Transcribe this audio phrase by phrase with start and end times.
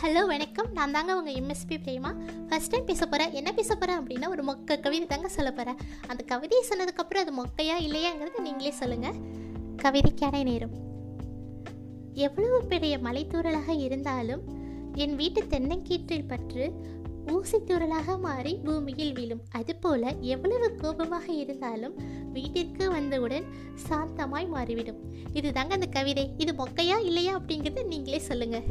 [0.00, 0.66] Hello வணக்கம்.
[0.72, 2.10] நான் தாங்க உங்கள் எம்எஸ்பி பிரேமா.
[2.48, 6.22] ஃபஸ்ட் டைம் பேச போகிறேன் என்ன பேச போகிறேன் அப்படின்னா ஒரு மொக்க கவிதை தாங்க சொல்ல போகிறேன் அந்த
[6.24, 9.16] கவிதையை சொன்னதுக்கப்புறம் அது மொக்கையா இல்லையாங்கிறது நீங்களே சொல்லுங்கள்
[9.82, 10.74] கவிதைக்கான நேரம்.
[12.26, 14.42] எவ்வளவு பெரிய மலைத்தூரலாக இருந்தாலும்
[14.94, 16.66] என் வீட்டு தென்னங்கீற்றில் பற்று
[17.34, 19.42] ஊசித்தூரலாக மாறி பூமியில் விழும்.
[19.50, 21.96] அதுபோல எவ்வளவு கோபமாக இருந்தாலும்
[22.32, 23.46] வீட்டிற்கு வந்தவுடன்
[23.88, 25.00] சாந்தமாய் மாறிவிடும்.
[25.34, 26.26] இதுதாங்க அந்த கவிதை.
[26.36, 28.68] இது மொக்கையா இல்லையா அப்படிங்கிறத நீங்களே சொல்லுங்கள்